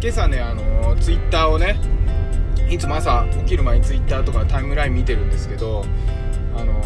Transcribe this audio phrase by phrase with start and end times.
[0.00, 1.76] 今朝ねあのツイッターをね
[2.70, 5.84] いつも朝起きる前にツイッターとかタイムライン見てるんですけど
[6.56, 6.80] あの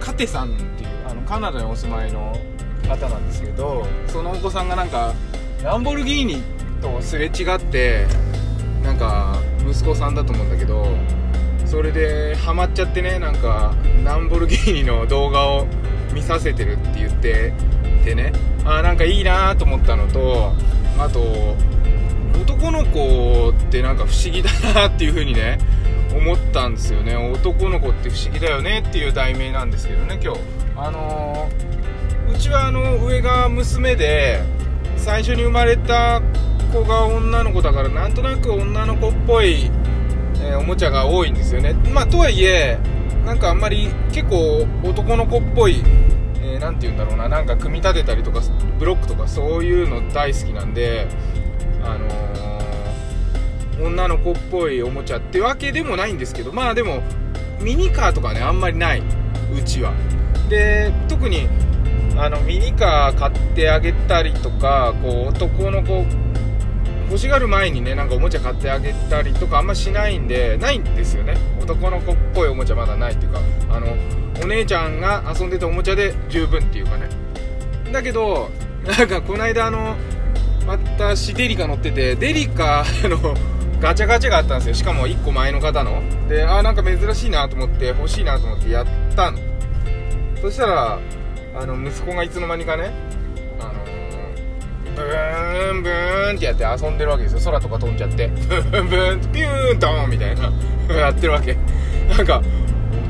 [0.00, 2.36] カテさんっていうあのカナダにお住まいの
[2.88, 5.14] 方なんですけどそのお子さんがなんか
[5.62, 6.42] ランボルギーニ
[6.82, 8.06] とすれ違って
[8.82, 10.86] なんか息子さんだと思うんだけど
[11.64, 15.66] それでハマっちゃってねなんかランボルギーニの動画を
[16.12, 17.52] 見させてるって言って
[18.04, 18.32] てね
[18.64, 20.52] あなんかいいなと思ったのと
[20.98, 21.20] あと
[22.40, 25.58] 男の子ってなんか不思議だなっていう風にね
[26.14, 27.16] 思ったんですよね。
[27.16, 30.40] 男の子って不思議だよねっていう題名なんですけどね今日。
[30.76, 34.42] あのー、うちはあの上が娘で
[34.96, 36.22] 最初に生まれた
[36.72, 39.70] 子が女の子だからなんとなく女の子っぽい、
[40.40, 41.74] えー、おもちゃが多いんですよね。
[41.92, 42.78] まあとはいえ
[43.24, 45.82] なんかあんまり結構男の子っぽい
[46.46, 48.42] えー、て言うんだろうななんか組み立てたりとか
[48.78, 51.08] ブロックとかそういうの大好きなんで
[51.82, 57.02] あのー、女の子っぽいおもちゃってわけでもないんですけどまあでも
[57.60, 59.02] ミニカーとかねあんまりない
[59.52, 59.94] うちは。
[60.48, 61.48] で特に
[62.16, 66.04] あのミニカー買ってあげたりとかこう男の子
[67.06, 71.36] 欲しがる前にねなんかおもちゃ買ってあげたりとかあんましないんでないんですよね。
[71.62, 73.86] 男の子っぽいおもちゃまだないっていうかあの
[74.42, 77.08] お姉ちゃんが遊んでたおもちゃで十分っていうかね。
[77.92, 78.50] だけど
[78.98, 79.96] なんかこの間あの
[80.66, 83.34] 私デリカ乗っててデリカの
[83.80, 84.74] ガチャガチャがあったんですよ。
[84.74, 86.02] しかも1個前の方の。
[86.28, 89.38] であなんか珍しいなと思って欲しいなと思ってやったの。
[90.40, 90.98] そしたら
[91.56, 92.92] あの息子がいつの間にかね
[94.94, 97.40] ブーンブーンってやって遊んでるわけですよ。
[97.44, 98.28] 空とか飛んじゃって。
[98.28, 100.52] ブーンブーンピューンドーンみたいな。
[100.94, 101.56] やってるわけ。
[102.16, 102.42] なんか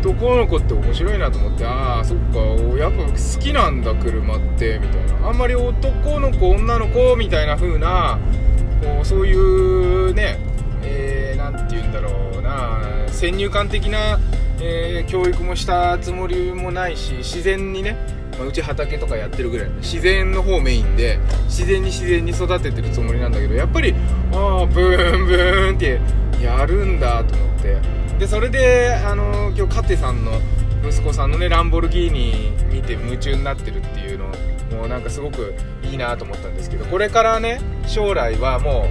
[0.01, 2.39] 男の子って面白いなと思ってああそっか
[2.77, 4.79] やっぱ好きなんだ車って。
[4.79, 5.29] みたいな。
[5.29, 8.19] あんまり男の子女の子みたいな風な
[8.83, 10.39] こうそういうね
[10.83, 12.83] えー、て言うんだろうな。
[13.09, 14.19] 先入観的な、
[14.61, 17.97] えー、教育もしたつもりもないし自然にね、
[18.39, 23.95] まあ、うち畑とかやってるぐらい自然の方メインで自然に自然に育ててるつもりなんだけどやっぱり
[24.33, 26.01] ああブーンブーンって
[26.43, 28.05] やるんだと思って。
[28.19, 30.33] でそれであの今日カテさんの
[30.89, 34.27] 息子さんのねランボルギーニ見て夢中になってるっていうの
[34.77, 38.89] もうなんかすごくいいなと思ったんですけどこれからね将来はも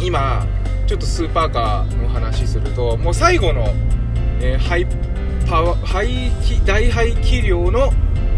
[0.00, 0.46] う今
[0.86, 3.66] ちょっとスーパーカーの話するともう最後の、
[4.40, 4.86] えー、ハイ
[5.48, 7.90] パワ排気大排気量の、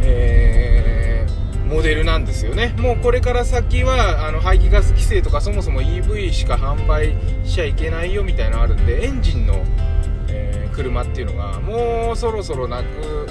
[0.09, 2.75] えー、モデルなんですよね。
[2.79, 7.15] もうこれから先はあの排気ガス規制とかそもそも EV しか販売
[7.45, 9.65] しちゃいけないよみたいなのあるんでエンジンの
[10.29, 13.29] え車っていうのがもうそろそろなく、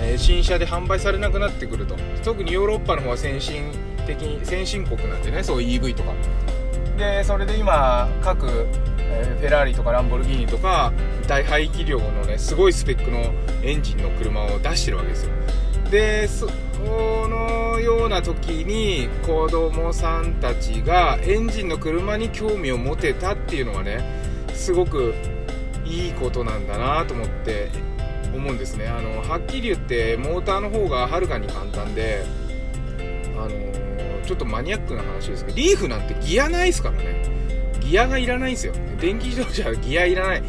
[0.00, 1.96] えー、新車で販売されなくなってくると。
[2.22, 3.72] 特にヨーロッパの方は先進
[4.06, 6.12] 的先進国なんでねそう EV とか。
[6.98, 8.66] でそれで今各、
[8.98, 10.92] え、フェラーリとかランボルギーニとか
[11.28, 15.30] 大排気量のねすごいスペックのエンジンの車を出してるわけですよ。
[15.90, 16.46] でそ
[16.80, 24.04] のような時に子供さんたちがエンジンの車に興味を持てたっていうのはね
[24.52, 25.14] すごく
[25.84, 27.70] いいことなんだなと思って
[28.34, 28.86] 思うんですね。
[28.86, 32.24] あのはっきり言ってモーターの方がはるかに簡単で
[33.38, 33.50] あの
[34.26, 37.38] ちょっとマニアックな話ですけどリーフなんてギアないですからね。
[37.80, 38.74] ギアがいらないんですよ。
[39.00, 40.42] 電気自動車はギアいらない。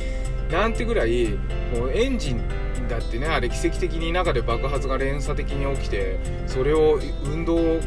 [0.49, 1.29] なんてぐらい
[1.73, 2.41] もうエンジン
[2.87, 7.79] だってねあれ奇跡的に中で爆発が連鎖的に起きてそれを運動を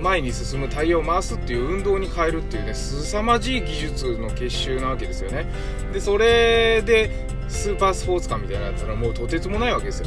[0.00, 5.46] 前に進むタイヤを回すっていう運動に変えるっていうね凄まじい技術の結集なわけですよね。
[5.92, 7.10] でそれで
[7.48, 10.06] スーパースポーツカーみたいなやつはもうとてつもないわけですよ。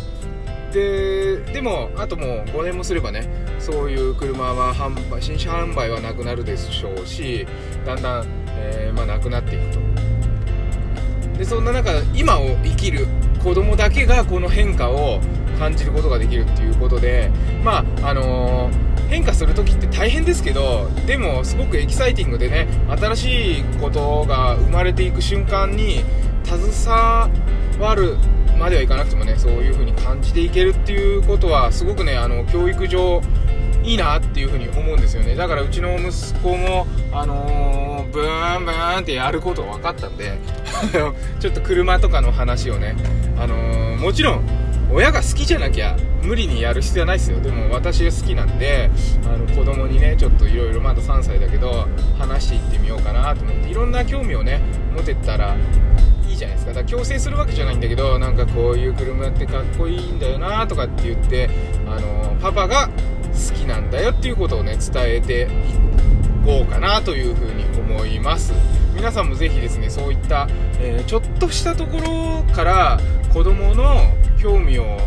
[0.71, 7.47] ででもあともう5年もすればねそういう車は販売新車販売はなくなるでしょうし
[7.85, 10.08] だんだん、えー、まあ、なくなっていくと。
[11.39, 13.07] でそんな中今を生きる
[13.41, 15.19] 子供だけがこの変化を
[15.57, 17.31] 感じることができるっていうことで
[17.63, 26.03] まああのー変化する時って大変ですけどでもすごくエキサイティングでね新しいことが生まれていく瞬間に
[26.43, 27.31] 携
[27.79, 28.17] わる
[28.59, 33.21] まではいかなくてもねそういう風に感じていけるっていうことはすごくねあの教育上
[33.89, 35.35] いいなっていう風に思うんですよね。
[35.35, 40.37] だからうちの息子もあのー、ブーンブーンってやることが分かったんで
[41.39, 42.95] ちょっと車とかの話をね
[43.35, 44.41] あのー、もちろん
[44.91, 47.39] 親が好きじゃなきゃ無理にやる必要はないですよ。
[47.39, 48.91] でも私が好きなんで
[49.25, 51.87] あの子供にねちょっといろいろまだ3歳だけど
[52.19, 54.61] 話していってみようかなと思っていろんな興味をね
[54.95, 55.55] 持てたら
[56.27, 56.73] いいじゃないですか。
[56.73, 61.49] だから強制するわけじゃないんだけどなんかこういう車ってかっこいいんだよなとかって言って
[61.87, 62.87] あのパパが
[63.39, 65.47] 好きなんだよっていうことをね伝えてい
[66.45, 68.53] こうかなというふうに思います。
[68.93, 70.47] 皆さんもぜひですねそういった、
[70.79, 72.99] えー、ちょっとしたところから
[73.33, 74.97] 子供の興味を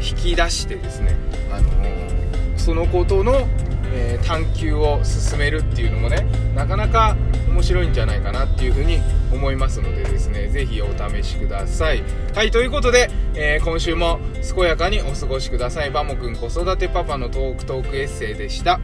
[0.00, 1.16] 引き出してですね、
[1.50, 3.48] あのー、そのことの、
[3.92, 7.16] えー、探求を進めるっていうのもねなかなか
[7.48, 9.00] 面白いんじゃないかなっていうふうに
[9.34, 12.02] 思いますのでですねぜひお試しください。
[12.34, 14.20] はいということで、えー、今週も
[14.54, 15.90] 健やかにお過ごしください。
[15.90, 18.80] バモくん子育てパパのトークトークエッセイでした。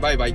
[0.00, 0.34] バイバイ。